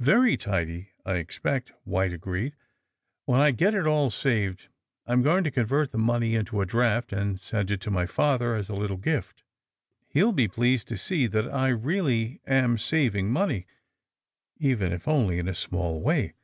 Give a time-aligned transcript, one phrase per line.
[0.00, 2.54] ^^ Very tidy, I expect, ''White agreed.
[3.24, 4.68] ''When I get it all saved
[5.06, 8.54] I'm going to convert the money into a draft and send it to my father
[8.54, 9.42] as a little gift.
[10.08, 13.66] He'll be pleased to see that I really am saving money,
[14.58, 16.34] even if only in a small way.